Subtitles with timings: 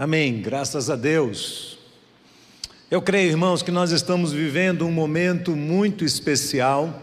[0.00, 0.40] Amém.
[0.40, 1.76] Graças a Deus.
[2.88, 7.02] Eu creio, irmãos, que nós estamos vivendo um momento muito especial,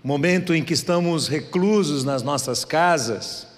[0.00, 3.48] momento em que estamos reclusos nas nossas casas,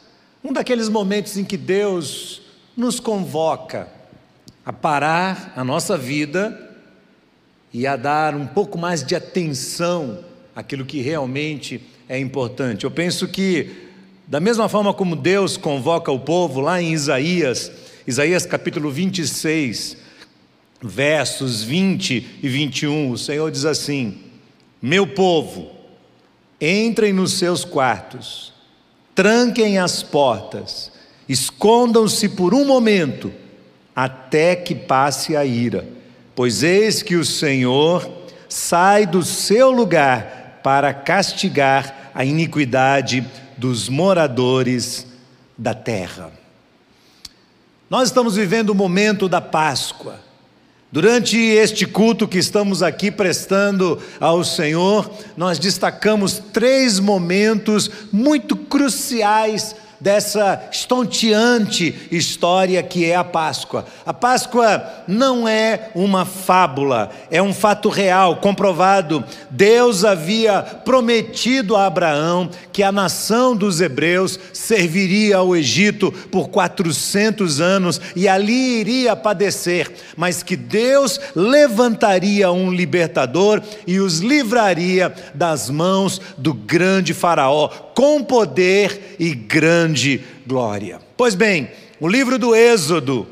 [0.43, 2.41] um daqueles momentos em que Deus
[2.75, 3.89] nos convoca
[4.65, 6.75] a parar a nossa vida
[7.75, 10.25] e a dar um pouco mais de atenção
[10.57, 12.85] àquilo que realmente é importante.
[12.85, 13.91] Eu penso que,
[14.33, 17.71] da mesma forma como Deus convoca o povo lá em Isaías,
[18.07, 19.99] Isaías capítulo 26,
[20.81, 24.23] versos 20 e 21, o Senhor diz assim:
[24.81, 25.73] Meu povo,
[26.59, 28.55] entrem nos seus quartos,
[29.15, 30.91] tranquem as portas,
[31.29, 33.31] escondam-se por um momento,
[33.95, 35.87] até que passe a ira,
[36.35, 38.11] pois eis que o Senhor
[38.49, 43.27] sai do seu lugar para castigar a iniquidade
[43.57, 45.07] dos moradores
[45.57, 46.31] da terra.
[47.89, 50.19] Nós estamos vivendo o momento da Páscoa.
[50.91, 59.75] Durante este culto que estamos aqui prestando ao Senhor, nós destacamos três momentos muito cruciais
[60.03, 63.87] dessa estonteante história que é a Páscoa.
[64.05, 69.23] A Páscoa não é uma fábula, é um fato real, comprovado.
[69.49, 77.61] Deus havia prometido a Abraão que a nação dos hebreus serviria ao Egito por 400
[77.61, 85.71] anos e ali iria padecer, mas que Deus levantaria um libertador e os livraria das
[85.71, 91.01] mãos do grande Faraó, com poder e grande glória.
[91.17, 93.27] Pois bem, o livro do Êxodo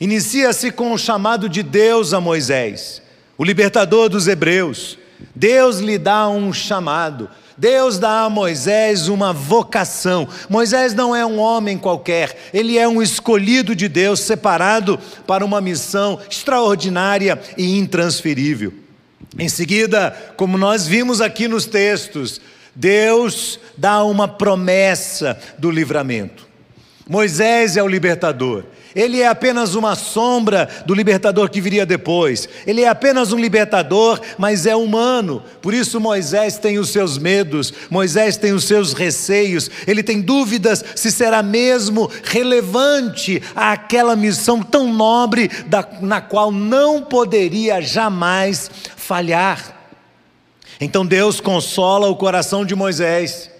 [0.00, 3.02] inicia-se com o chamado de Deus a Moisés,
[3.36, 4.98] o libertador dos hebreus.
[5.34, 7.28] Deus lhe dá um chamado.
[7.56, 10.28] Deus dá a Moisés uma vocação.
[10.48, 15.60] Moisés não é um homem qualquer, ele é um escolhido de Deus, separado para uma
[15.60, 18.72] missão extraordinária e intransferível.
[19.38, 22.40] Em seguida, como nós vimos aqui nos textos,
[22.74, 26.46] Deus dá uma promessa do livramento.
[27.08, 28.64] Moisés é o libertador.
[28.94, 32.48] Ele é apenas uma sombra do libertador que viria depois.
[32.64, 35.42] Ele é apenas um libertador, mas é humano.
[35.60, 40.84] Por isso Moisés tem os seus medos, Moisés tem os seus receios, ele tem dúvidas
[40.94, 49.83] se será mesmo relevante àquela missão tão nobre da, na qual não poderia jamais falhar.
[50.80, 53.50] Então Deus consola o coração de Moisés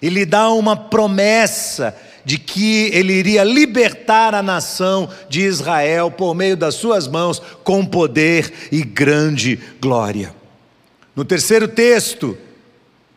[0.00, 6.34] e lhe dá uma promessa de que ele iria libertar a nação de Israel por
[6.34, 10.34] meio das suas mãos com poder e grande glória.
[11.16, 12.36] No terceiro texto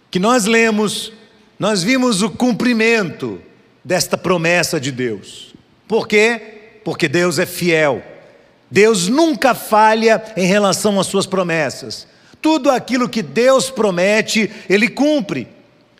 [0.09, 1.11] que nós lemos,
[1.59, 3.41] nós vimos o cumprimento
[3.83, 5.53] desta promessa de Deus.
[5.87, 6.79] Por quê?
[6.83, 8.01] Porque Deus é fiel.
[8.69, 12.07] Deus nunca falha em relação às suas promessas.
[12.41, 15.47] Tudo aquilo que Deus promete, Ele cumpre.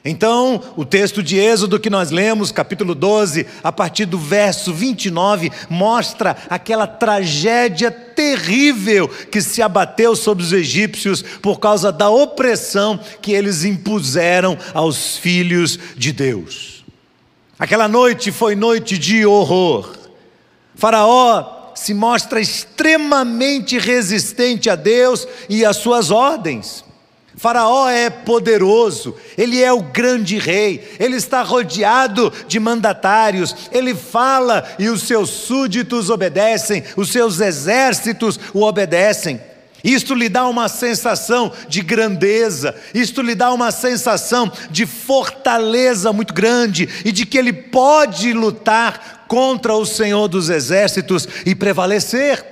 [0.04, 5.52] Então, o texto de Êxodo que nós lemos, capítulo 12, a partir do verso 29,
[5.70, 13.32] mostra aquela tragédia terrível que se abateu sobre os egípcios por causa da opressão que
[13.32, 16.84] eles impuseram aos filhos de Deus.
[17.60, 19.96] Aquela noite foi noite de horror.
[20.74, 26.86] Faraó se mostra extremamente resistente a Deus e às suas ordens.
[27.36, 34.64] Faraó é poderoso, ele é o grande rei, ele está rodeado de mandatários, ele fala
[34.78, 39.42] e os seus súditos obedecem, os seus exércitos o obedecem.
[39.84, 46.36] Isto lhe dá uma sensação de grandeza, isto lhe dá uma sensação de fortaleza muito
[46.36, 52.44] grande e de que ele pode lutar contra o Senhor dos exércitos e prevalecer.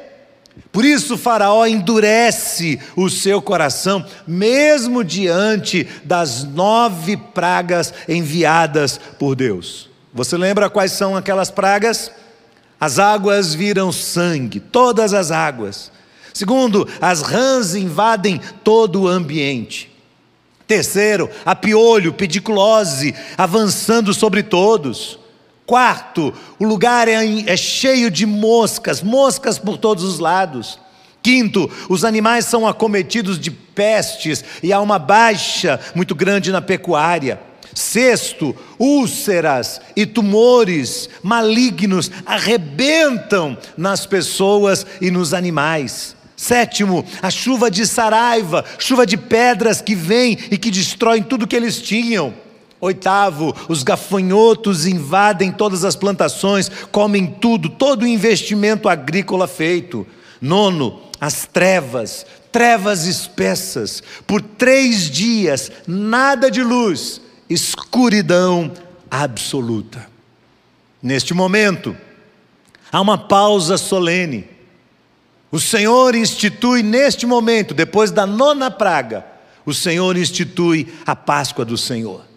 [0.72, 9.90] Por isso, Faraó endurece o seu coração, mesmo diante das nove pragas enviadas por Deus.
[10.14, 12.14] Você lembra quais são aquelas pragas?
[12.80, 15.92] As águas viram sangue, todas as águas.
[16.34, 19.92] Segundo, as rãs invadem todo o ambiente.
[20.66, 25.19] Terceiro, a piolho, pediculose, avançando sobre todos.
[25.70, 27.14] Quarto, o lugar é,
[27.46, 30.80] é cheio de moscas, moscas por todos os lados.
[31.22, 37.40] Quinto, os animais são acometidos de pestes e há uma baixa muito grande na pecuária.
[37.76, 46.16] Sexto, úlceras e tumores malignos arrebentam nas pessoas e nos animais.
[46.36, 51.56] Sétimo, a chuva de saraiva, chuva de pedras que vem e que destroem tudo que
[51.56, 52.49] eles tinham.
[52.82, 60.08] Oitavo, os gafanhotos invadem todas as plantações, comem tudo, todo o investimento agrícola feito.
[60.42, 68.72] Nono, as trevas, trevas espessas, por três dias, nada de luz, escuridão
[69.12, 70.08] absoluta.
[71.04, 71.96] Neste momento,
[72.90, 74.48] há uma pausa solene.
[75.52, 79.26] O Senhor institui neste momento, depois da nona praga,
[79.66, 82.29] o Senhor institui a Páscoa do Senhor.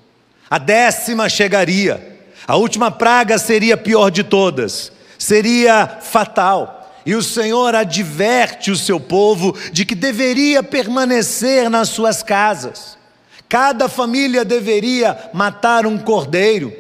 [0.53, 6.93] A décima chegaria, a última praga seria pior de todas, seria fatal.
[7.07, 12.99] E o Senhor adverte o seu povo de que deveria permanecer nas suas casas.
[13.49, 16.71] Cada família deveria matar um cordeiro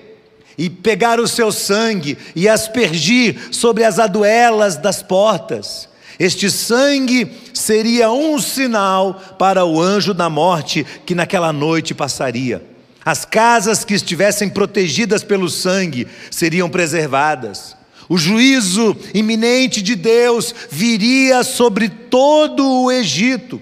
[0.58, 5.88] e pegar o seu sangue e aspergir sobre as aduelas das portas.
[6.18, 12.70] Este sangue seria um sinal para o anjo da morte que naquela noite passaria.
[13.04, 17.76] As casas que estivessem protegidas pelo sangue seriam preservadas.
[18.08, 23.60] O juízo iminente de Deus viria sobre todo o Egito.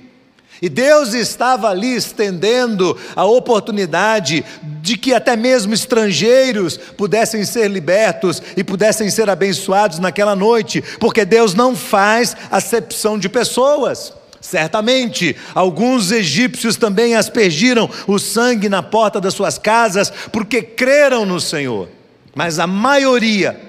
[0.63, 4.45] E Deus estava ali estendendo a oportunidade
[4.83, 11.25] de que até mesmo estrangeiros pudessem ser libertos e pudessem ser abençoados naquela noite, porque
[11.25, 14.13] Deus não faz acepção de pessoas.
[14.41, 21.39] Certamente, alguns egípcios também aspergiram o sangue na porta das suas casas porque creram no
[21.39, 21.89] Senhor,
[22.35, 23.61] mas a maioria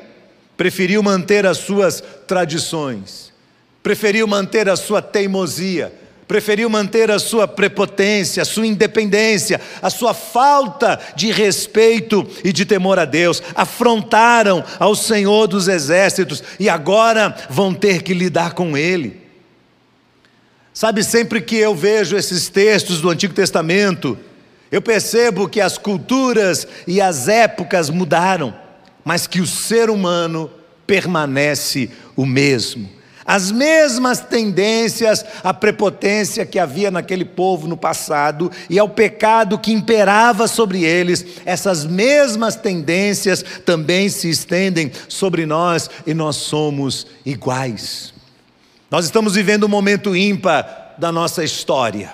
[0.55, 3.33] preferiu manter as suas tradições,
[3.83, 5.93] preferiu manter a sua teimosia,
[6.25, 12.63] preferiu manter a sua prepotência, a sua independência, a sua falta de respeito e de
[12.65, 18.77] temor a Deus, afrontaram ao Senhor dos exércitos e agora vão ter que lidar com
[18.77, 19.20] Ele.
[20.81, 24.17] Sabe, sempre que eu vejo esses textos do Antigo Testamento,
[24.71, 28.51] eu percebo que as culturas e as épocas mudaram
[29.05, 30.49] mas que o ser humano
[30.87, 32.89] permanece o mesmo.
[33.23, 39.71] As mesmas tendências à prepotência que havia naquele povo no passado e ao pecado que
[39.71, 48.10] imperava sobre eles, essas mesmas tendências também se estendem sobre nós e nós somos iguais.
[48.91, 52.13] Nós estamos vivendo um momento ímpar da nossa história.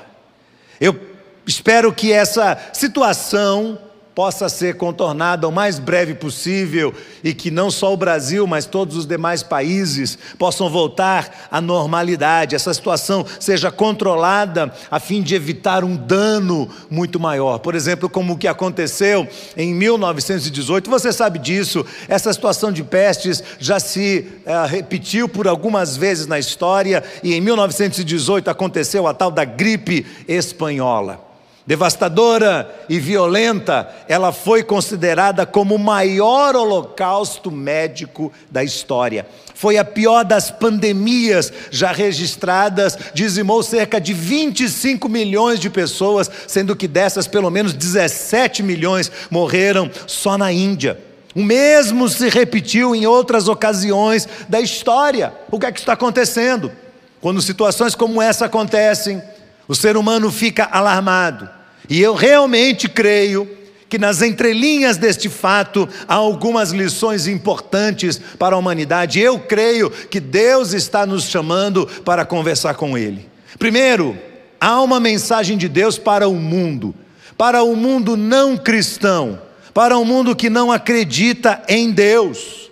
[0.79, 0.95] Eu
[1.43, 3.79] espero que essa situação
[4.17, 6.91] possa ser contornada o mais breve possível
[7.23, 12.55] e que não só o Brasil, mas todos os demais países possam voltar à normalidade,
[12.55, 17.59] essa situação seja controlada a fim de evitar um dano muito maior.
[17.59, 23.43] Por exemplo, como o que aconteceu em 1918, você sabe disso, essa situação de pestes
[23.59, 29.29] já se é, repetiu por algumas vezes na história e em 1918 aconteceu a tal
[29.29, 31.26] da gripe espanhola
[31.67, 39.27] devastadora e violenta, ela foi considerada como o maior holocausto médico da história.
[39.53, 46.73] Foi a pior das pandemias já registradas, dizimou cerca de 25 milhões de pessoas, sendo
[46.73, 50.97] que dessas pelo menos 17 milhões morreram só na Índia.
[51.35, 55.33] O mesmo se repetiu em outras ocasiões da história.
[55.51, 56.71] O que é que está acontecendo?
[57.19, 59.21] Quando situações como essa acontecem,
[59.67, 61.56] o ser humano fica alarmado
[61.89, 63.49] e eu realmente creio
[63.89, 69.19] que nas entrelinhas deste fato há algumas lições importantes para a humanidade.
[69.19, 73.27] Eu creio que Deus está nos chamando para conversar com Ele.
[73.57, 74.17] Primeiro,
[74.59, 76.93] há uma mensagem de Deus para o mundo,
[77.37, 79.41] para o mundo não cristão,
[79.73, 82.69] para o mundo que não acredita em Deus.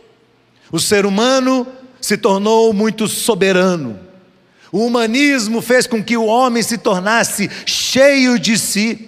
[0.72, 1.66] O ser humano
[2.02, 4.00] se tornou muito soberano.
[4.72, 7.50] O humanismo fez com que o homem se tornasse
[7.96, 9.08] cheio de si.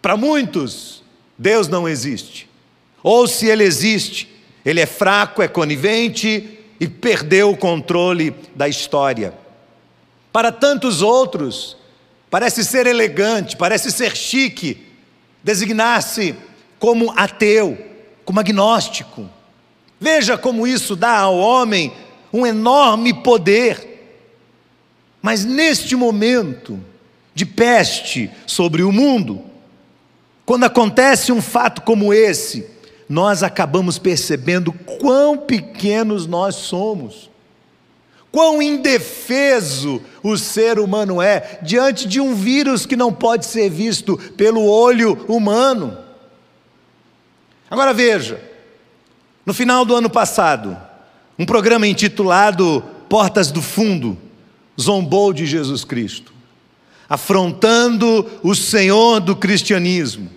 [0.00, 1.02] Para muitos,
[1.36, 2.48] Deus não existe.
[3.02, 4.26] Ou se ele existe,
[4.64, 9.34] ele é fraco, é conivente e perdeu o controle da história.
[10.32, 11.76] Para tantos outros,
[12.30, 14.86] parece ser elegante, parece ser chique
[15.42, 16.34] designar-se
[16.78, 17.76] como ateu,
[18.24, 19.28] como agnóstico.
[20.00, 21.92] Veja como isso dá ao homem
[22.32, 23.88] um enorme poder.
[25.20, 26.82] Mas neste momento
[27.34, 29.42] de peste sobre o mundo,
[30.44, 32.66] quando acontece um fato como esse,
[33.08, 37.30] nós acabamos percebendo quão pequenos nós somos,
[38.30, 44.16] quão indefeso o ser humano é diante de um vírus que não pode ser visto
[44.36, 45.98] pelo olho humano.
[47.70, 48.40] Agora veja,
[49.44, 50.76] no final do ano passado,
[51.38, 54.16] um programa intitulado Portas do Fundo
[54.80, 56.32] zombou de Jesus Cristo,
[57.10, 60.30] afrontando o Senhor do cristianismo,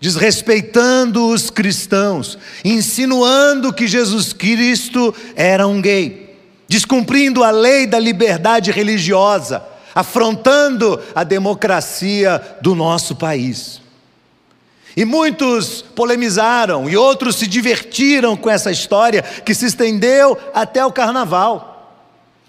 [0.00, 6.36] desrespeitando os cristãos, insinuando que Jesus Cristo era um gay,
[6.66, 9.62] descumprindo a lei da liberdade religiosa,
[9.94, 13.80] afrontando a democracia do nosso país.
[14.96, 20.90] E muitos polemizaram e outros se divertiram com essa história que se estendeu até o
[20.90, 21.69] carnaval.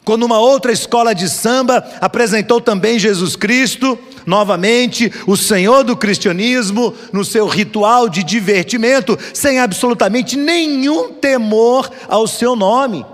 [0.03, 6.93] Quando uma outra escola de samba apresentou também Jesus Cristo, novamente o Senhor do cristianismo,
[7.13, 13.05] no seu ritual de divertimento, sem absolutamente nenhum temor ao seu nome.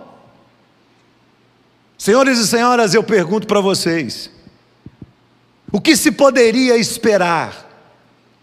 [1.98, 4.30] Senhores e senhoras, eu pergunto para vocês:
[5.72, 7.68] o que se poderia esperar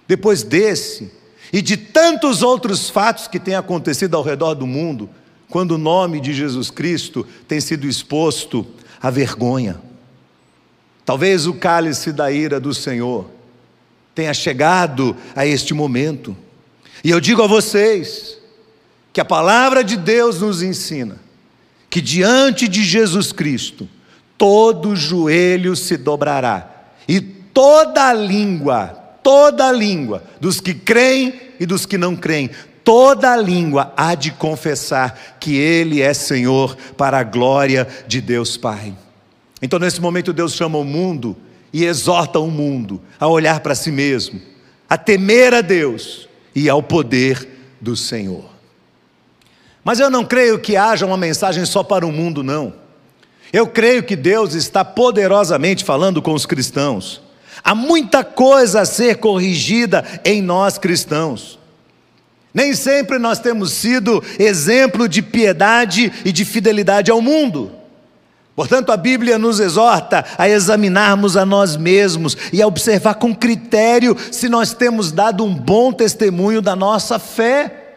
[0.07, 1.11] depois desse
[1.51, 5.09] e de tantos outros fatos que têm acontecido ao redor do mundo,
[5.55, 8.67] quando o nome de Jesus Cristo tem sido exposto
[9.01, 9.81] à vergonha?
[11.05, 13.31] Talvez o cálice da ira do Senhor
[14.17, 16.37] tenha chegado a este momento.
[17.05, 18.37] E eu digo a vocês
[19.13, 21.21] que a palavra de Deus nos ensina
[21.89, 23.89] que diante de Jesus Cristo
[24.37, 31.97] todo joelho se dobrará e toda língua toda língua, dos que creem e dos que
[31.97, 32.51] não creem,
[32.85, 38.95] toda língua há de confessar que Ele é Senhor para a glória de Deus Pai.
[39.61, 41.35] Então, nesse momento, Deus chama o mundo
[41.73, 44.41] e exorta o mundo a olhar para si mesmo,
[44.89, 47.49] a temer a Deus e ao poder
[47.81, 48.45] do Senhor.
[49.83, 52.75] Mas eu não creio que haja uma mensagem só para o mundo, não.
[53.53, 57.21] Eu creio que Deus está poderosamente falando com os cristãos.
[57.63, 61.59] Há muita coisa a ser corrigida em nós cristãos.
[62.55, 67.73] Nem sempre nós temos sido exemplo de piedade e de fidelidade ao mundo.
[68.55, 74.17] Portanto, a Bíblia nos exorta a examinarmos a nós mesmos e a observar com critério
[74.31, 77.97] se nós temos dado um bom testemunho da nossa fé.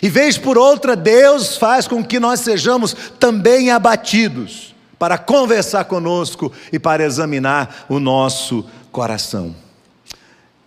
[0.00, 6.52] E vez por outra, Deus faz com que nós sejamos também abatidos para conversar conosco
[6.72, 9.65] e para examinar o nosso coração.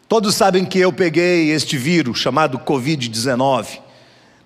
[0.09, 3.77] Todos sabem que eu peguei este vírus chamado Covid-19.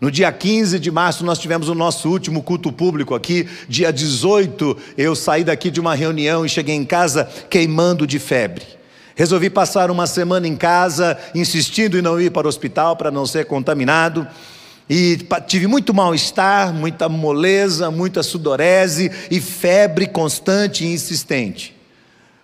[0.02, 3.48] No dia 15 de março, nós tivemos o nosso último culto público aqui.
[3.70, 8.66] Dia 18, eu saí daqui de uma reunião e cheguei em casa queimando de febre.
[9.16, 13.26] Resolvi passar uma semana em casa, insistindo em não ir para o hospital para não
[13.26, 14.28] ser contaminado.
[14.90, 15.18] E
[15.48, 21.74] tive muito mal-estar, muita moleza, muita sudorese e febre constante e insistente.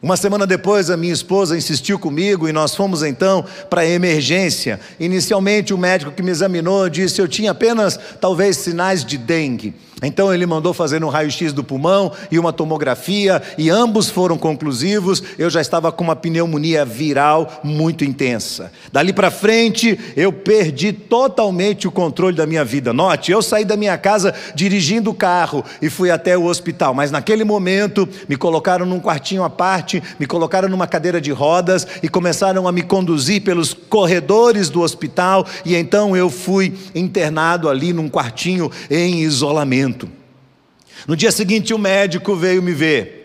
[0.01, 4.79] Uma semana depois, a minha esposa insistiu comigo e nós fomos então para a emergência.
[4.97, 9.73] Inicialmente, o médico que me examinou disse que eu tinha apenas, talvez, sinais de dengue.
[10.01, 15.21] Então ele mandou fazer um raio-x do pulmão e uma tomografia, e ambos foram conclusivos.
[15.37, 18.71] Eu já estava com uma pneumonia viral muito intensa.
[18.91, 22.93] Dali para frente, eu perdi totalmente o controle da minha vida.
[22.93, 27.11] Note, eu saí da minha casa dirigindo o carro e fui até o hospital, mas
[27.11, 32.07] naquele momento me colocaram num quartinho à parte, me colocaram numa cadeira de rodas e
[32.07, 38.09] começaram a me conduzir pelos corredores do hospital, e então eu fui internado ali num
[38.09, 39.88] quartinho em isolamento.
[41.07, 43.19] No dia seguinte, o médico veio me ver.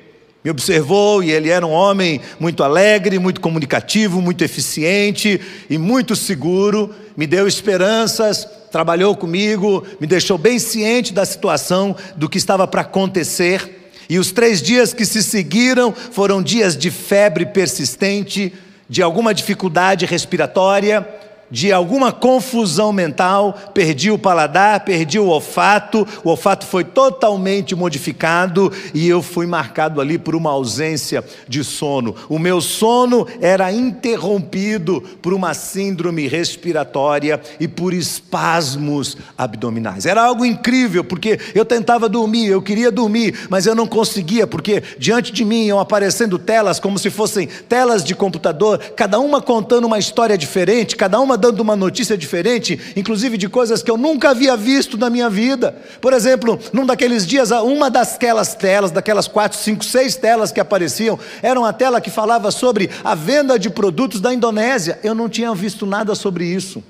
[0.44, 5.40] Me observou e ele era um homem muito alegre, muito comunicativo, muito eficiente
[5.71, 6.94] e muito seguro.
[7.16, 12.83] Me deu esperanças, trabalhou comigo, me deixou bem ciente da situação, do que estava para
[12.83, 13.90] acontecer.
[14.06, 18.52] E os três dias que se seguiram foram dias de febre persistente,
[18.87, 21.09] de alguma dificuldade respiratória,
[21.55, 28.73] de alguma confusão mental, perdi o paladar, perdi o olfato, o olfato foi totalmente modificado
[28.93, 32.17] e eu fui marcado ali por uma ausência de sono.
[32.29, 40.07] O meu sono era interrompido por uma síndrome respiratória e por espasmos abdominais.
[40.07, 44.83] Era algo incrível, porque eu tentava dormir, eu queria dormir, mas eu não conseguia, porque
[44.99, 49.85] diante de mim iam aparecendo telas como se fossem telas de computador, cada uma contando
[49.85, 54.31] uma história diferente, cada uma dando uma notícia diferente, inclusive de coisas que eu nunca
[54.31, 55.77] havia visto na minha vida.
[56.01, 61.19] Por exemplo, num daqueles dias, uma daquelas telas, daquelas quatro, cinco, seis telas que apareciam,
[61.43, 64.99] era uma tela que falava sobre a venda de produtos da Indonésia.
[65.05, 66.83] Eu não tinha visto nada sobre isso.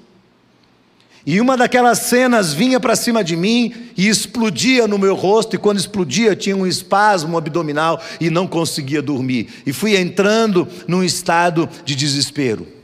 [1.27, 5.59] E uma daquelas cenas vinha para cima de mim e explodia no meu rosto, e
[5.59, 9.49] quando explodia tinha um espasmo abdominal e não conseguia dormir.
[9.67, 12.84] E fui entrando num estado de desespero.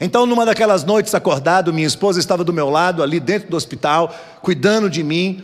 [0.00, 4.14] Então, numa daquelas noites acordado, minha esposa estava do meu lado, ali dentro do hospital,
[4.42, 5.42] cuidando de mim.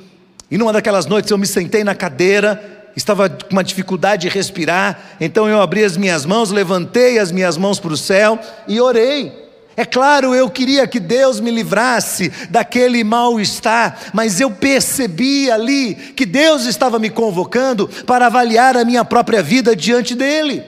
[0.51, 5.17] E numa daquelas noites eu me sentei na cadeira, estava com uma dificuldade de respirar.
[5.19, 9.41] Então eu abri as minhas mãos, levantei as minhas mãos para o céu e orei.
[9.75, 16.27] É claro, eu queria que Deus me livrasse daquele mal-estar, mas eu percebi ali que
[16.27, 20.63] Deus estava me convocando para avaliar a minha própria vida diante dele.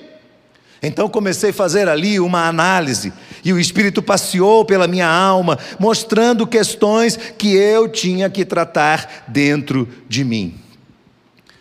[0.83, 3.12] Então comecei a fazer ali uma análise,
[3.45, 9.87] e o Espírito passeou pela minha alma, mostrando questões que eu tinha que tratar dentro
[10.09, 10.55] de mim.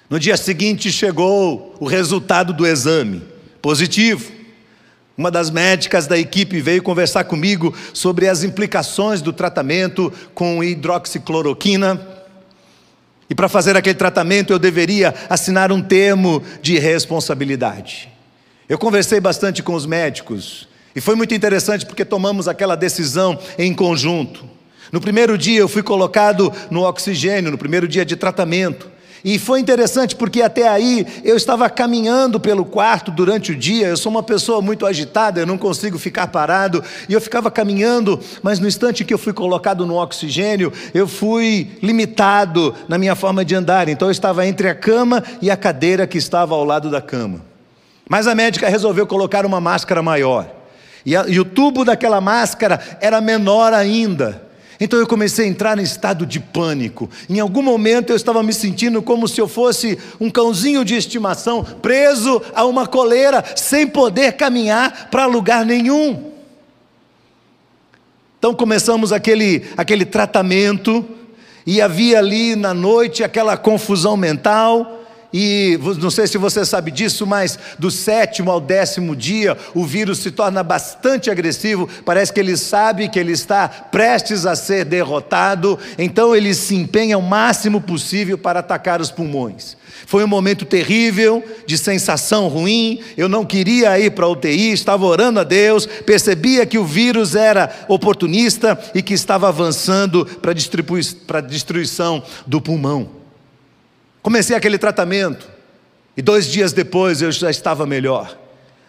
[0.10, 3.22] No dia seguinte chegou o resultado do exame,
[3.62, 4.32] positivo.
[5.18, 12.00] Uma das médicas da equipe veio conversar comigo sobre as implicações do tratamento com hidroxicloroquina.
[13.30, 18.10] E para fazer aquele tratamento eu deveria assinar um termo de responsabilidade.
[18.70, 23.74] Eu conversei bastante com os médicos e foi muito interessante porque tomamos aquela decisão em
[23.74, 24.46] conjunto.
[24.92, 28.94] No primeiro dia eu fui colocado no oxigênio, no primeiro dia de tratamento.
[29.26, 33.88] E foi interessante porque até aí eu estava caminhando pelo quarto durante o dia.
[33.88, 36.84] Eu sou uma pessoa muito agitada, eu não consigo ficar parado.
[37.08, 41.72] E eu ficava caminhando, mas no instante que eu fui colocado no oxigênio, eu fui
[41.82, 43.88] limitado na minha forma de andar.
[43.88, 47.42] Então eu estava entre a cama e a cadeira que estava ao lado da cama.
[48.08, 50.63] Mas a médica resolveu colocar uma máscara maior.
[51.06, 54.42] E, a, e o tubo daquela máscara era menor ainda.
[54.80, 57.10] Então eu comecei a entrar em estado de pânico.
[57.30, 61.64] Em algum momento eu estava me sentindo como se eu fosse um cãozinho de estimação
[61.64, 66.32] preso a uma coleira, sem poder caminhar para lugar nenhum.
[68.40, 71.06] Então começamos aquele, aquele tratamento,
[71.66, 75.03] e havia ali na noite aquela confusão mental
[75.34, 80.20] e não sei se você sabe disso, mas do sétimo ao décimo dia o vírus
[80.20, 81.90] se torna bastante agressivo.
[82.06, 87.18] Parece que ele sabe que ele está prestes a ser derrotado, então ele se empenha
[87.18, 89.76] o máximo possível para atacar os pulmões.
[90.06, 93.00] Foi um momento terrível, de sensação ruim.
[93.16, 97.36] Eu não queria ir para a UTI, estava orando a Deus, percebia que o vírus
[97.36, 103.23] era oportunista e que estava avançando para a destruição do pulmão.
[104.24, 105.50] Comecei aquele tratamento
[106.16, 108.40] e dois dias depois eu já estava melhor.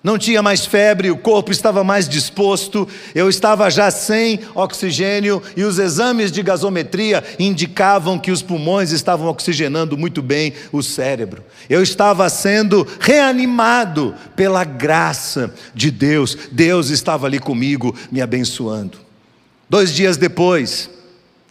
[0.01, 5.65] Não tinha mais febre, o corpo estava mais disposto, eu estava já sem oxigênio e
[5.65, 11.43] os exames de gasometria indicavam que os pulmões estavam oxigenando muito bem o cérebro.
[11.69, 18.99] Eu estava sendo reanimado pela graça de Deus, Deus estava ali comigo, me abençoando.
[19.71, 20.91] Dois dias depois,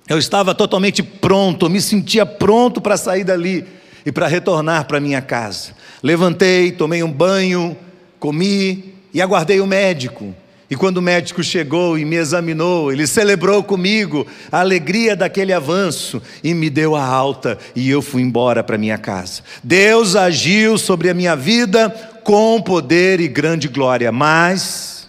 [0.07, 3.65] eu estava totalmente pronto, me sentia pronto para sair dali
[4.05, 5.71] e para retornar para minha casa.
[6.01, 7.77] Levantei, tomei um banho,
[8.19, 10.35] comi e aguardei o médico.
[10.69, 16.21] E quando o médico chegou e me examinou, ele celebrou comigo a alegria daquele avanço
[16.43, 19.43] e me deu a alta e eu fui embora para minha casa.
[19.63, 21.89] Deus agiu sobre a minha vida
[22.23, 25.07] com poder e grande glória, mas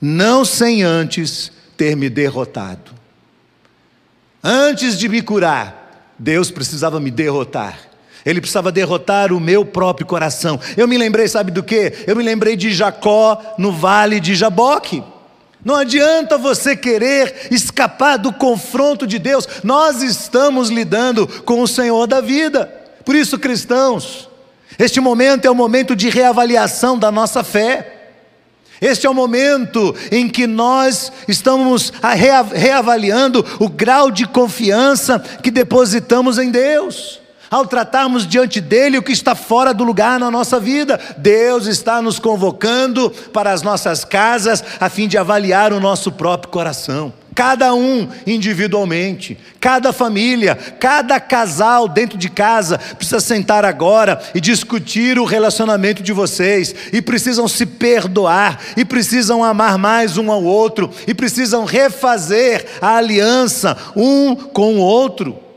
[0.00, 3.01] não sem antes ter me derrotado.
[4.42, 7.78] Antes de me curar, Deus precisava me derrotar.
[8.24, 10.58] Ele precisava derrotar o meu próprio coração.
[10.76, 11.92] Eu me lembrei, sabe do que?
[12.06, 15.02] Eu me lembrei de Jacó no vale de Jaboque.
[15.64, 22.06] Não adianta você querer escapar do confronto de Deus, nós estamos lidando com o Senhor
[22.06, 22.66] da vida.
[23.04, 24.28] Por isso, cristãos,
[24.78, 28.01] este momento é o momento de reavaliação da nossa fé.
[28.82, 31.92] Este é o momento em que nós estamos
[32.52, 37.20] reavaliando o grau de confiança que depositamos em Deus.
[37.48, 42.02] Ao tratarmos diante dele o que está fora do lugar na nossa vida, Deus está
[42.02, 47.74] nos convocando para as nossas casas a fim de avaliar o nosso próprio coração cada
[47.74, 55.24] um individualmente, cada família, cada casal dentro de casa precisa sentar agora e discutir o
[55.24, 61.14] relacionamento de vocês, e precisam se perdoar, e precisam amar mais um ao outro, e
[61.14, 65.51] precisam refazer a aliança um com o outro.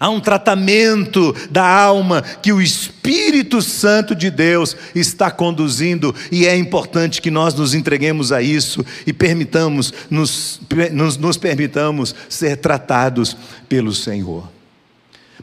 [0.00, 6.56] Há um tratamento da alma que o Espírito Santo de Deus está conduzindo, e é
[6.56, 10.60] importante que nós nos entreguemos a isso e permitamos, nos,
[10.92, 13.36] nos, nos permitamos ser tratados
[13.68, 14.48] pelo Senhor.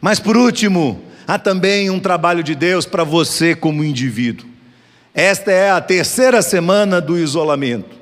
[0.00, 4.48] Mas por último, há também um trabalho de Deus para você como indivíduo.
[5.14, 7.96] Esta é a terceira semana do isolamento.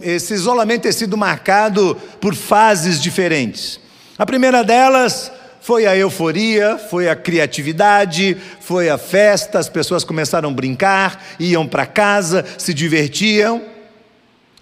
[0.00, 3.80] Esse isolamento tem sido marcado por fases diferentes.
[4.16, 10.48] A primeira delas foi a euforia, foi a criatividade, foi a festa, as pessoas começaram
[10.48, 13.62] a brincar, iam para casa, se divertiam.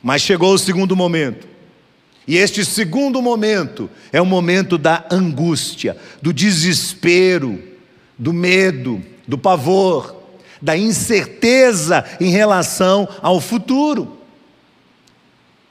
[0.02, 1.46] Mas chegou o segundo momento.
[2.26, 7.62] E este segundo momento é o momento da angústia, do desespero,
[8.18, 10.14] do medo, do pavor,
[10.60, 14.18] da incerteza em relação ao futuro.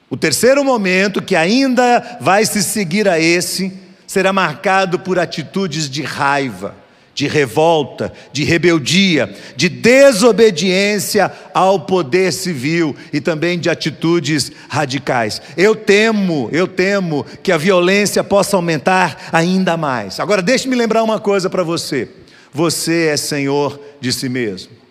[0.09, 6.01] O terceiro momento, que ainda vai se seguir a esse, será marcado por atitudes de
[6.01, 6.73] raiva,
[7.13, 15.41] de revolta, de rebeldia, de desobediência ao poder civil e também de atitudes radicais.
[15.57, 20.19] Eu temo, eu temo que a violência possa aumentar ainda mais.
[20.19, 22.07] Agora, deixe-me lembrar uma coisa para você:
[22.53, 24.86] você é senhor de si mesmo.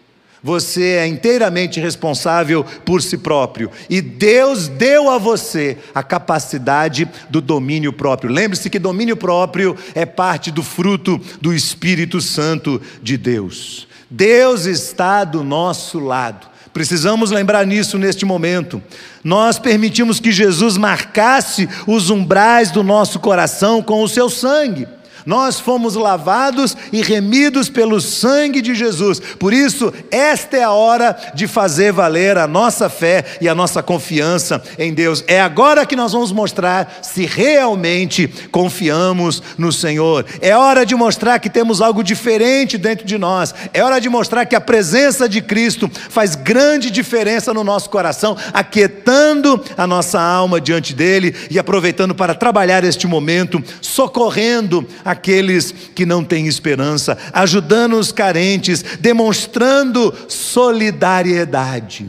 [0.47, 3.69] Você é inteiramente responsável por si próprio.
[3.91, 8.31] E Deus deu a você a capacidade do domínio próprio.
[8.31, 13.89] Lembre-se que domínio próprio é parte do fruto do Espírito Santo de Deus.
[14.09, 16.47] Deus está do nosso lado.
[16.73, 18.81] Precisamos lembrar nisso neste momento.
[19.25, 24.87] Nós permitimos que Jesus marcasse os umbrais do nosso coração com o seu sangue.
[25.27, 29.19] Nós fomos lavados e remidos pelo sangue de Jesus.
[29.19, 33.83] Por isso, esta é a hora de fazer valer a nossa fé e a nossa
[33.83, 35.25] confiança em Deus.
[35.27, 40.25] É agora que nós vamos mostrar se realmente confiamos no Senhor.
[40.41, 43.53] É hora de mostrar que temos algo diferente dentro de nós.
[43.75, 48.37] É hora de mostrar que a presença de Cristo faz grande diferença no nosso coração,
[48.53, 55.73] aquietando a nossa alma diante dele e aproveitando para trabalhar este momento, socorrendo a aqueles
[55.95, 62.09] que não têm esperança, ajudando os carentes, demonstrando solidariedade.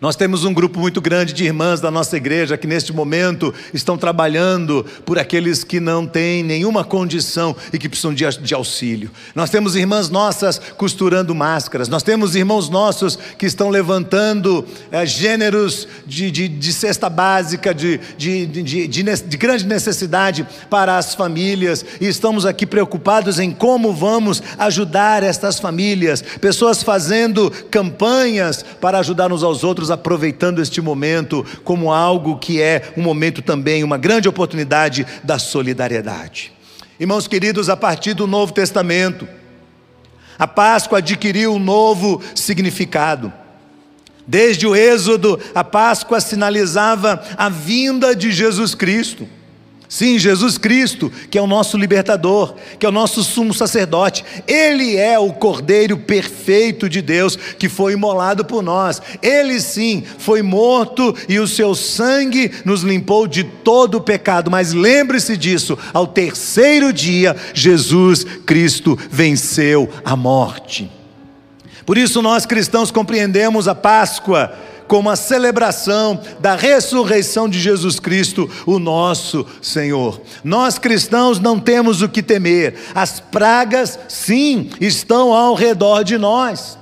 [0.00, 3.98] Nós temos um grupo muito grande de irmãs da nossa igreja que neste momento estão
[3.98, 9.10] trabalhando por aqueles que não têm nenhuma condição e que precisam de, auxílio.
[9.34, 15.88] Nós temos irmãs nossas costurando máscaras, nós temos irmãos nossos que estão levantando é, gêneros
[16.06, 22.06] de, de, de, cesta básica, de, de, de, de grande necessidade para as famílias, e
[22.06, 29.42] estamos aqui preocupados em como vamos ajudar estas famílias, pessoas fazendo campanhas para ajudar uns
[29.42, 35.06] aos outros aproveitando este momento como algo que é um momento também, uma grande oportunidade
[35.22, 36.52] da solidariedade.
[36.98, 39.28] Irmãos queridos, a partir do Novo Testamento,
[40.38, 43.32] a Páscoa adquiriu um novo significado.
[44.26, 49.28] Desde o Êxodo, a Páscoa sinalizava a vinda de Jesus Cristo.
[49.88, 54.96] Sim, Jesus Cristo, que é o nosso libertador, que é o nosso sumo sacerdote, ele
[54.96, 59.00] é o Cordeiro perfeito de Deus que foi imolado por nós.
[59.22, 64.50] Ele sim foi morto e o seu sangue nos limpou de todo o pecado.
[64.50, 70.90] Mas lembre-se disso: ao terceiro dia, Jesus Cristo venceu a morte.
[71.86, 74.52] Por isso, nós cristãos compreendemos a Páscoa
[74.88, 80.20] como a celebração da ressurreição de Jesus Cristo, o nosso Senhor.
[80.42, 86.78] Nós cristãos não temos o que temer, as pragas, sim, estão ao redor de nós.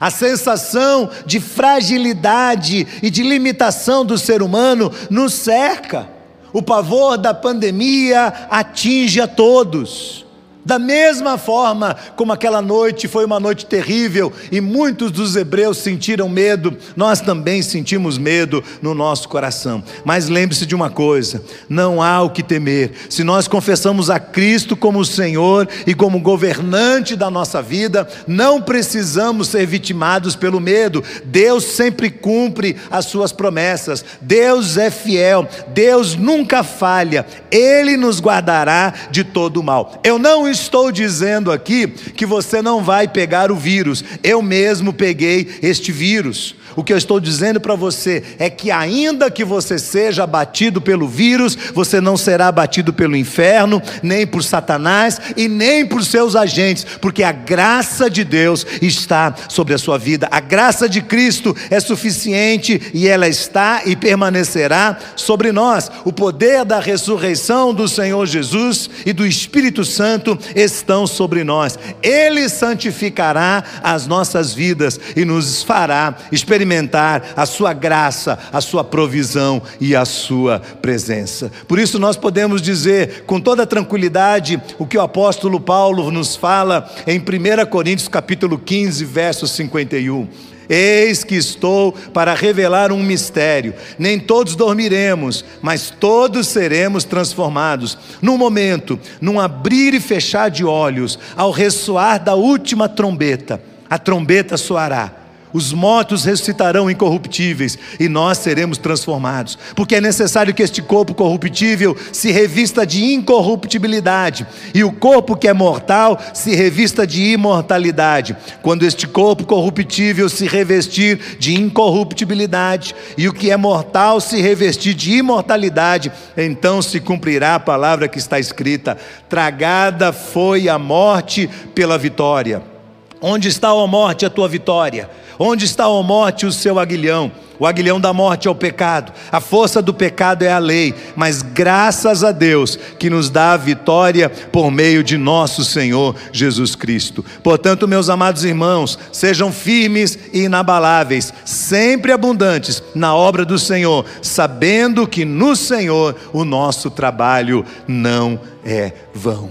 [0.00, 6.08] A sensação de fragilidade e de limitação do ser humano nos cerca.
[6.52, 10.24] O pavor da pandemia atinge a todos.
[10.68, 16.28] Da mesma forma como aquela noite foi uma noite terrível e muitos dos hebreus sentiram
[16.28, 19.82] medo, nós também sentimos medo no nosso coração.
[20.04, 22.92] Mas lembre-se de uma coisa: não há o que temer.
[23.08, 29.48] Se nós confessamos a Cristo como Senhor e como governante da nossa vida, não precisamos
[29.48, 31.02] ser vitimados pelo medo.
[31.24, 34.04] Deus sempre cumpre as suas promessas.
[34.20, 35.48] Deus é fiel.
[35.68, 37.24] Deus nunca falha.
[37.50, 39.94] Ele nos guardará de todo o mal.
[40.04, 44.04] Eu não estou dizendo aqui que você não vai pegar o vírus.
[44.22, 46.54] Eu mesmo peguei este vírus.
[46.78, 51.08] O que eu estou dizendo para você é que, ainda que você seja abatido pelo
[51.08, 56.86] vírus, você não será abatido pelo inferno, nem por Satanás e nem por seus agentes,
[57.00, 60.28] porque a graça de Deus está sobre a sua vida.
[60.30, 65.90] A graça de Cristo é suficiente e ela está e permanecerá sobre nós.
[66.04, 71.78] O poder da ressurreição do Senhor Jesus e do Espírito Santo estão sobre nós.
[72.02, 79.62] Ele santificará as nossas vidas e nos fará experimentar a sua graça, a sua provisão
[79.80, 81.50] e a sua presença.
[81.66, 86.88] Por isso nós podemos dizer com toda tranquilidade o que o apóstolo Paulo nos fala
[87.06, 90.57] em 1 Coríntios capítulo 15, verso 51.
[90.68, 93.74] Eis que estou para revelar um mistério.
[93.98, 97.96] Nem todos dormiremos, mas todos seremos transformados.
[98.20, 104.56] Num momento, num abrir e fechar de olhos, ao ressoar da última trombeta, a trombeta
[104.56, 111.14] soará os mortos ressuscitarão incorruptíveis e nós seremos transformados, porque é necessário que este corpo
[111.14, 118.36] corruptível se revista de incorruptibilidade e o corpo que é mortal se revista de imortalidade.
[118.62, 124.94] Quando este corpo corruptível se revestir de incorruptibilidade e o que é mortal se revestir
[124.94, 128.96] de imortalidade, então se cumprirá a palavra que está escrita:
[129.28, 132.77] tragada foi a morte pela vitória.
[133.20, 135.10] Onde está, a morte, a tua vitória?
[135.38, 137.32] Onde está, a morte, o seu aguilhão?
[137.58, 141.42] O aguilhão da morte é o pecado, a força do pecado é a lei, mas
[141.42, 147.24] graças a Deus que nos dá a vitória por meio de nosso Senhor Jesus Cristo.
[147.42, 155.04] Portanto, meus amados irmãos, sejam firmes e inabaláveis, sempre abundantes na obra do Senhor, sabendo
[155.04, 159.50] que no Senhor o nosso trabalho não é vão.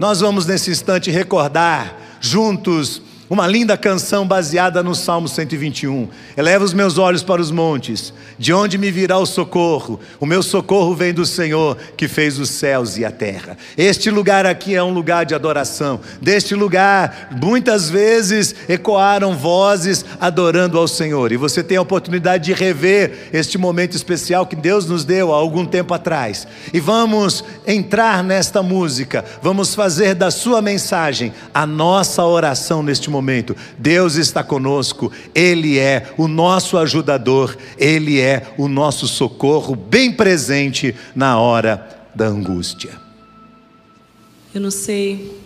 [0.00, 6.08] Nós vamos nesse instante recordar juntos uma linda canção baseada no Salmo 121.
[6.36, 10.00] Eleva os meus olhos para os montes, de onde me virá o socorro?
[10.18, 13.58] O meu socorro vem do Senhor, que fez os céus e a terra.
[13.76, 16.00] Este lugar aqui é um lugar de adoração.
[16.22, 21.30] Deste lugar, muitas vezes ecoaram vozes adorando ao Senhor.
[21.30, 25.36] E você tem a oportunidade de rever este momento especial que Deus nos deu há
[25.36, 26.46] algum tempo atrás.
[26.72, 33.17] E vamos entrar nesta música, vamos fazer da sua mensagem a nossa oração neste momento
[33.18, 33.56] momento.
[33.78, 40.94] Deus está conosco, Ele é o nosso ajudador, Ele é o nosso socorro bem presente
[41.14, 42.90] na hora da angústia.
[44.54, 45.36] Eu não sei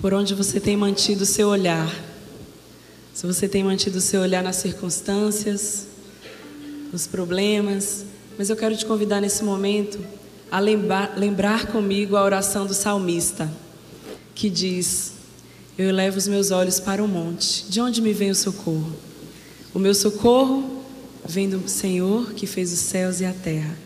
[0.00, 1.94] por onde você tem mantido o seu olhar.
[3.14, 5.86] Se você tem mantido o seu olhar nas circunstâncias,
[6.92, 8.04] nos problemas,
[8.38, 9.98] mas eu quero te convidar nesse momento
[10.50, 13.50] a lembrar, lembrar comigo a oração do salmista,
[14.34, 15.15] que diz:
[15.78, 17.66] eu elevo os meus olhos para o monte.
[17.68, 18.92] De onde me vem o socorro?
[19.74, 20.82] O meu socorro
[21.24, 23.76] vem do Senhor que fez os céus e a terra.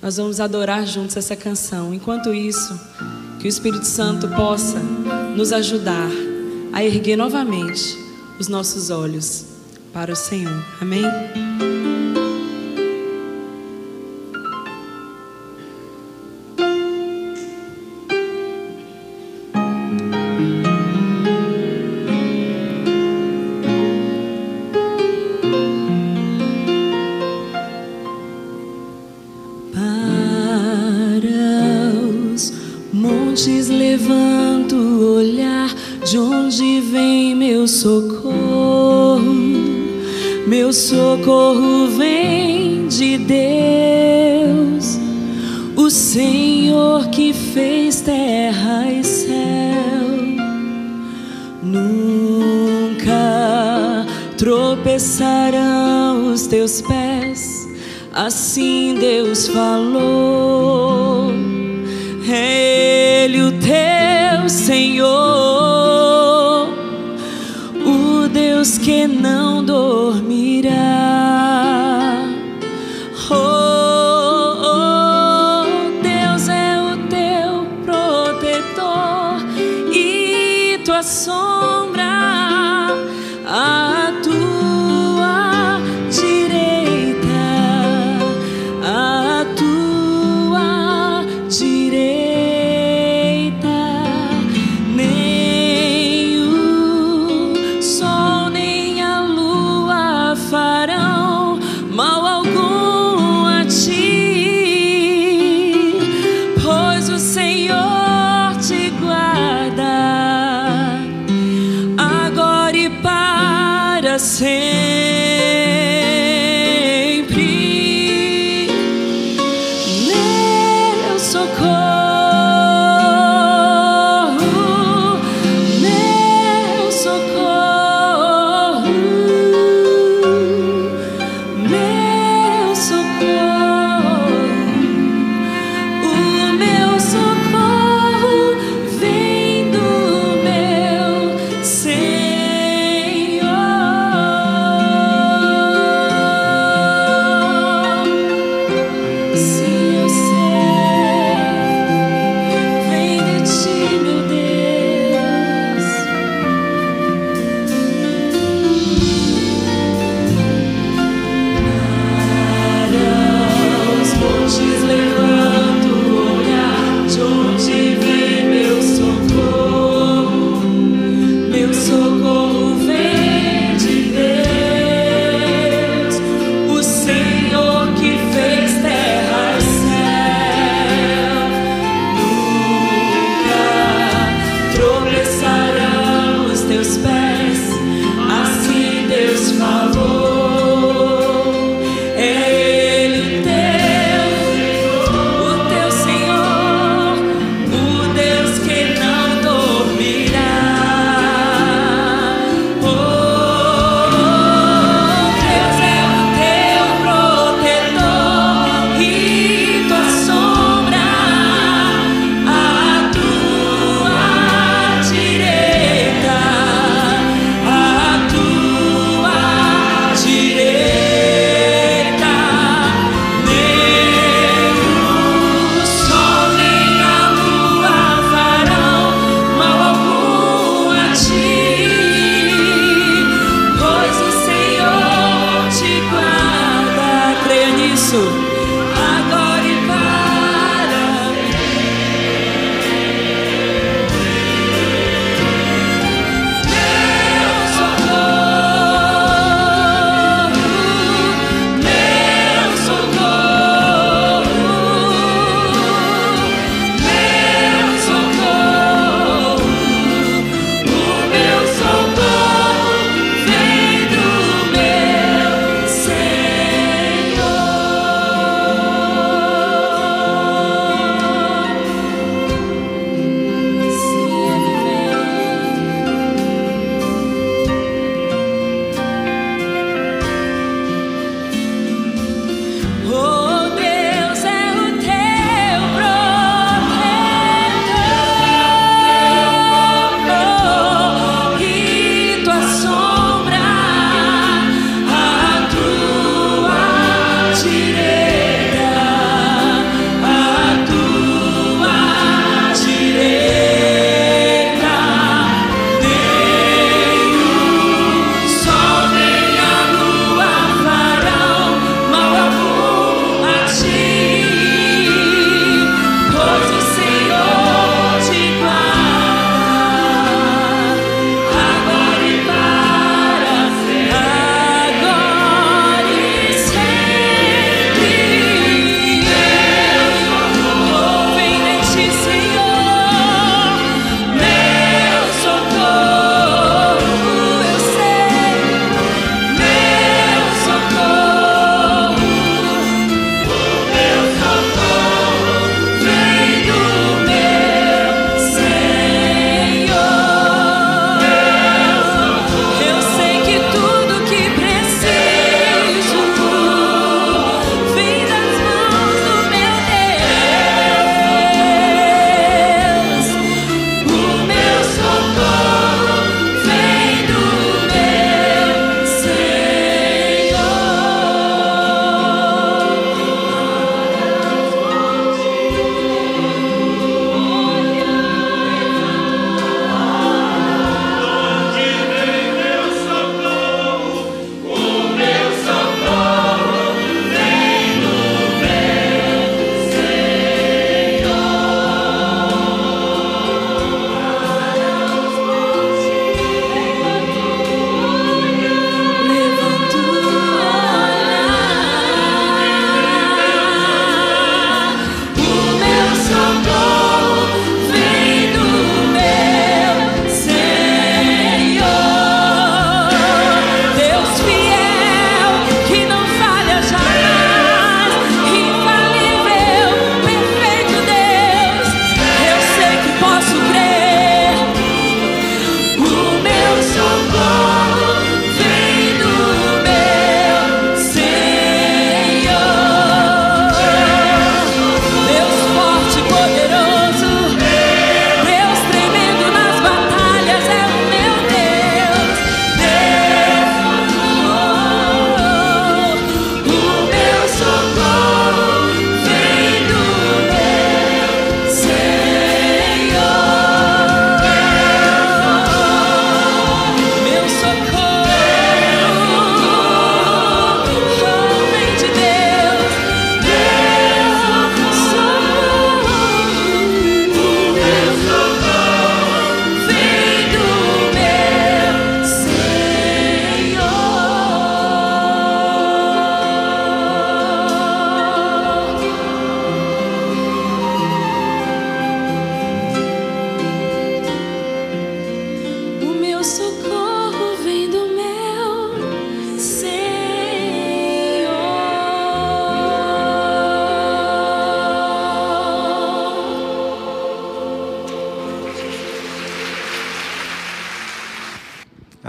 [0.00, 1.92] Nós vamos adorar juntos essa canção.
[1.92, 2.78] Enquanto isso,
[3.40, 4.78] que o Espírito Santo possa
[5.36, 6.10] nos ajudar
[6.72, 7.96] a erguer novamente
[8.38, 9.44] os nossos olhos
[9.92, 10.64] para o Senhor.
[10.80, 11.02] Amém?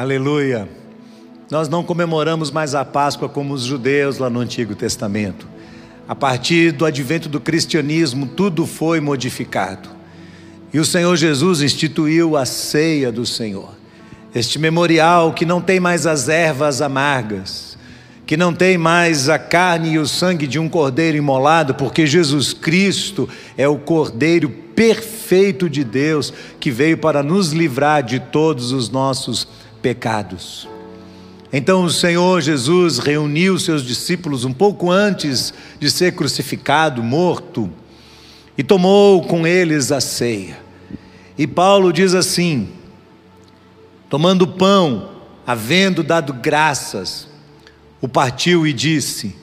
[0.02, 0.68] Aleluia.
[1.52, 5.47] Nós não comemoramos mais a Páscoa como os judeus lá no Antigo Testamento.
[6.08, 9.89] A partir do advento do cristianismo, tudo foi modificado.
[10.74, 13.76] E o Senhor Jesus instituiu a ceia do Senhor.
[14.34, 17.78] Este memorial que não tem mais as ervas amargas,
[18.26, 22.54] que não tem mais a carne e o sangue de um cordeiro imolado, porque Jesus
[22.54, 28.89] Cristo é o cordeiro perfeito de Deus que veio para nos livrar de todos os
[28.89, 29.61] nossos pecados.
[31.51, 37.69] Então o Senhor Jesus reuniu seus discípulos um pouco antes de ser crucificado, morto,
[38.57, 40.57] e tomou com eles a ceia.
[41.38, 42.69] E Paulo diz assim:
[44.09, 45.09] tomando pão,
[45.47, 47.27] havendo dado graças,
[48.01, 49.36] o partiu e disse: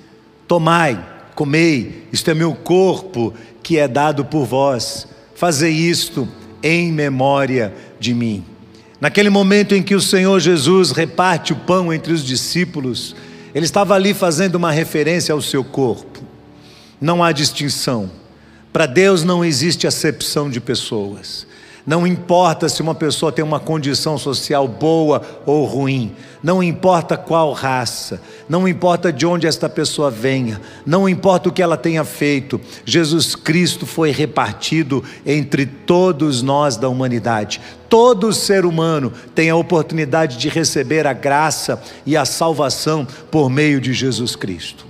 [0.47, 1.03] Tomai,
[1.34, 6.28] comei, isto é meu corpo que é dado por vós, fazei isto
[6.62, 8.45] em memória de mim.
[9.01, 13.15] Naquele momento em que o Senhor Jesus reparte o pão entre os discípulos,
[13.55, 16.23] ele estava ali fazendo uma referência ao seu corpo.
[17.01, 18.11] Não há distinção.
[18.73, 21.48] Para Deus não existe acepção de pessoas.
[21.89, 27.51] Não importa se uma pessoa tem uma condição social boa ou ruim, não importa qual
[27.55, 32.61] raça, não importa de onde esta pessoa venha, não importa o que ela tenha feito,
[32.84, 37.59] Jesus Cristo foi repartido entre todos nós da humanidade.
[37.89, 43.80] Todo ser humano tem a oportunidade de receber a graça e a salvação por meio
[43.80, 44.86] de Jesus Cristo.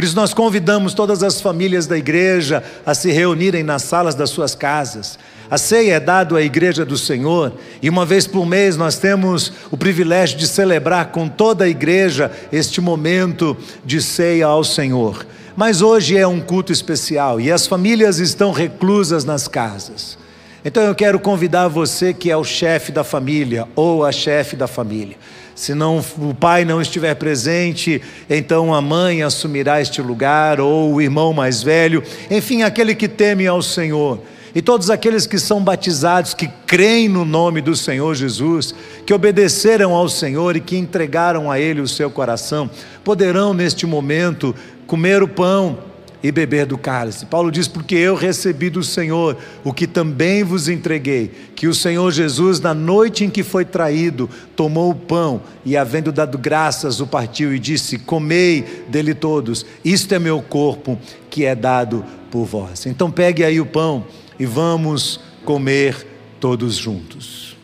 [0.00, 4.30] Por isso, nós convidamos todas as famílias da igreja a se reunirem nas salas das
[4.30, 5.18] suas casas.
[5.50, 9.52] A ceia é dada à igreja do Senhor, e uma vez por mês nós temos
[9.70, 15.26] o privilégio de celebrar com toda a igreja este momento de ceia ao Senhor.
[15.56, 20.16] Mas hoje é um culto especial e as famílias estão reclusas nas casas.
[20.64, 24.68] Então eu quero convidar você que é o chefe da família ou a chefe da
[24.68, 25.16] família
[25.60, 31.02] se não, o pai não estiver presente, então a mãe assumirá este lugar, ou o
[31.02, 34.20] irmão mais velho, enfim, aquele que teme ao Senhor.
[34.54, 38.74] E todos aqueles que são batizados, que creem no nome do Senhor Jesus,
[39.06, 42.68] que obedeceram ao Senhor e que entregaram a Ele o seu coração,
[43.04, 44.54] poderão neste momento
[44.86, 45.90] comer o pão
[46.22, 47.26] e beber do cálice.
[47.26, 52.10] Paulo diz: Porque eu recebi do Senhor o que também vos entreguei, que o Senhor
[52.10, 57.06] Jesus, na noite em que foi traído, tomou o pão e, havendo dado graças, o
[57.06, 60.98] partiu e disse: Comei dele todos, isto é meu corpo
[61.30, 62.86] que é dado por vós.
[62.86, 64.04] Então pegue aí o pão
[64.40, 66.06] e vamos comer
[66.40, 67.58] todos juntos.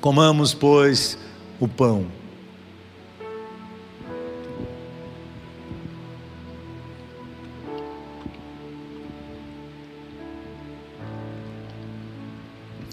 [0.00, 1.16] Comamos, pois,
[1.60, 2.04] o pão.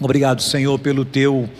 [0.00, 1.50] Obrigado, Senhor, pelo teu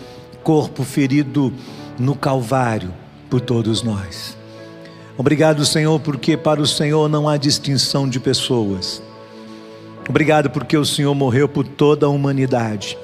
[0.41, 1.53] corpo ferido
[1.99, 2.93] no Calvário
[3.29, 4.37] por todos nós.
[5.17, 9.08] Obrigado, Senhor, porque para o Senhor não há distinção de pessoas.
[10.09, 12.97] Obrigado porque o Senhor morreu por toda a humanidade.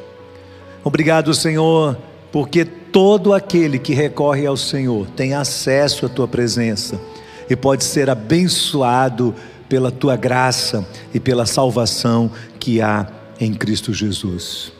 [0.84, 1.96] Obrigado, Senhor,
[2.32, 7.00] porque todo aquele que recorre ao Senhor tem acesso à tua presença
[7.48, 9.36] e pode ser abençoado
[9.70, 10.84] pela tua graça
[11.14, 13.08] e pela salvação que há
[13.40, 14.72] em Cristo Jesus.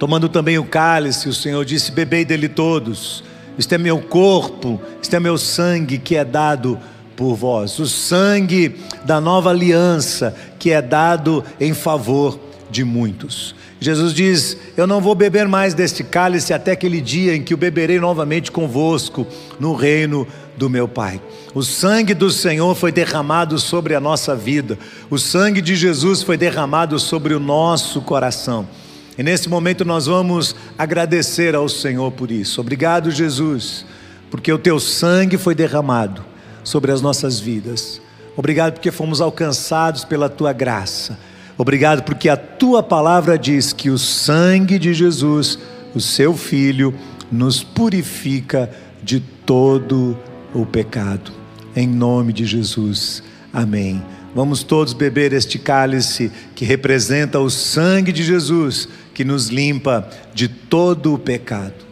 [0.00, 3.22] Tomando também o cálice, o Senhor disse: Bebei dele todos,
[3.56, 6.80] este é meu corpo, este é meu sangue que é dado
[7.16, 10.36] por vós, o sangue da nova aliança
[10.66, 12.36] que é dado em favor
[12.68, 13.54] de muitos.
[13.78, 17.56] Jesus diz: Eu não vou beber mais deste cálice até aquele dia em que o
[17.56, 19.24] beberei novamente convosco
[19.60, 21.22] no reino do meu Pai.
[21.54, 24.76] O sangue do Senhor foi derramado sobre a nossa vida,
[25.08, 28.66] o sangue de Jesus foi derramado sobre o nosso coração.
[29.16, 32.60] E nesse momento nós vamos agradecer ao Senhor por isso.
[32.60, 33.86] Obrigado, Jesus,
[34.32, 36.24] porque o teu sangue foi derramado
[36.64, 38.04] sobre as nossas vidas.
[38.36, 41.18] Obrigado porque fomos alcançados pela tua graça.
[41.56, 45.58] Obrigado porque a tua palavra diz que o sangue de Jesus,
[45.94, 46.94] o seu filho,
[47.32, 48.70] nos purifica
[49.02, 50.18] de todo
[50.54, 51.32] o pecado.
[51.74, 53.22] Em nome de Jesus.
[53.52, 54.02] Amém.
[54.34, 60.46] Vamos todos beber este cálice que representa o sangue de Jesus que nos limpa de
[60.46, 61.85] todo o pecado.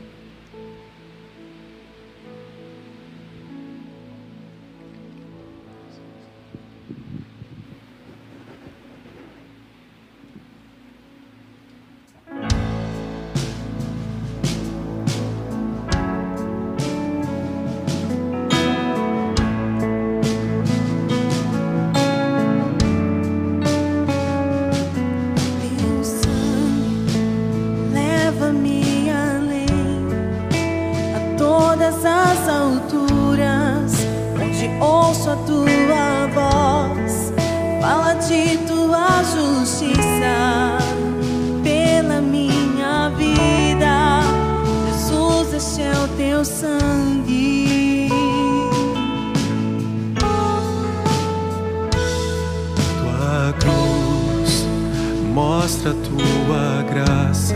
[46.44, 48.08] sangue.
[52.98, 54.66] Tua cruz
[55.32, 57.54] mostra tua graça,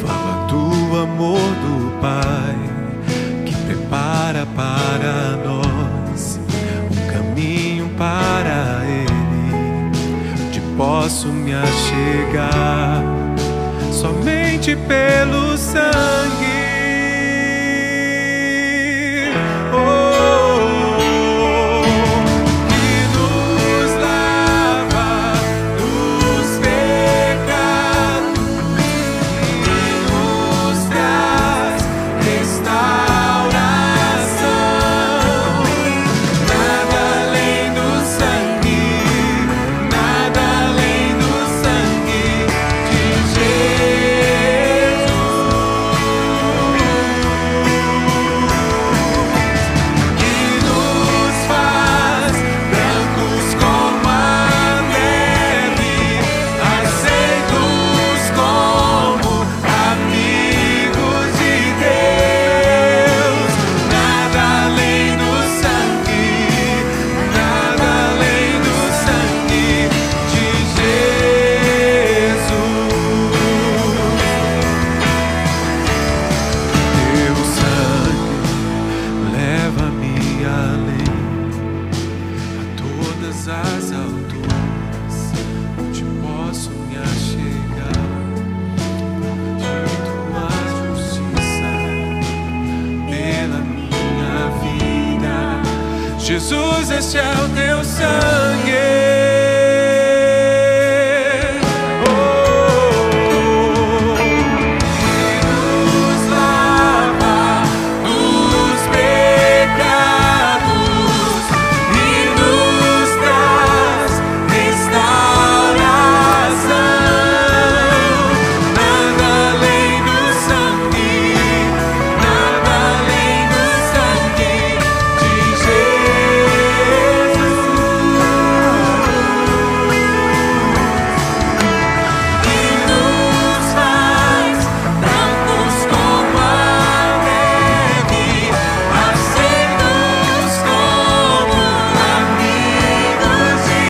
[0.00, 2.56] fala do amor do Pai
[3.44, 6.38] que prepara para nós
[6.90, 9.14] um caminho para Ele.
[10.46, 13.02] Onde posso me achegar
[13.92, 16.43] somente pelo sangue?